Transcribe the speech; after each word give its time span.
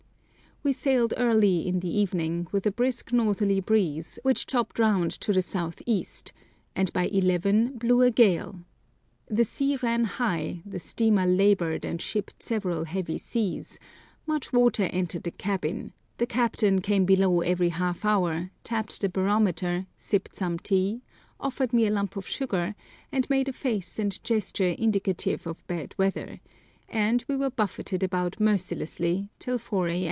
We 0.63 0.73
sailed 0.73 1.15
early 1.17 1.67
in 1.67 1.79
the 1.79 1.89
evening, 1.89 2.45
with 2.51 2.67
a 2.67 2.71
brisk 2.71 3.11
northerly 3.11 3.61
breeze, 3.61 4.19
which 4.21 4.45
chopped 4.45 4.77
round 4.77 5.09
to 5.19 5.33
the 5.33 5.41
south 5.41 5.81
east, 5.87 6.33
and 6.75 6.93
by 6.93 7.07
eleven 7.07 7.79
blew 7.79 8.03
a 8.03 8.11
gale; 8.11 8.59
the 9.25 9.43
sea 9.43 9.77
ran 9.77 10.03
high, 10.03 10.61
the 10.63 10.79
steamer 10.79 11.25
laboured 11.25 11.83
and 11.83 11.99
shipped 11.99 12.43
several 12.43 12.83
heavy 12.83 13.17
seas, 13.17 13.79
much 14.27 14.53
water 14.53 14.83
entered 14.83 15.23
the 15.23 15.31
cabin, 15.31 15.93
the 16.19 16.27
captain 16.27 16.79
came 16.79 17.05
below 17.05 17.41
every 17.41 17.69
half 17.69 18.05
hour, 18.05 18.51
tapped 18.63 19.01
the 19.01 19.09
barometer, 19.09 19.87
sipped 19.97 20.35
some 20.35 20.59
tea, 20.59 21.01
offered 21.39 21.73
me 21.73 21.87
a 21.87 21.91
lump 21.91 22.15
of 22.15 22.27
sugar, 22.27 22.75
and 23.11 23.27
made 23.31 23.49
a 23.49 23.53
face 23.53 23.97
and 23.97 24.23
gesture 24.23 24.75
indicative 24.77 25.47
of 25.47 25.65
bad 25.65 25.95
weather, 25.97 26.39
and 26.87 27.25
we 27.27 27.35
were 27.35 27.49
buffeted 27.49 28.03
about 28.03 28.39
mercilessly 28.39 29.27
till 29.39 29.57
4 29.57 29.87
a. 29.87 29.99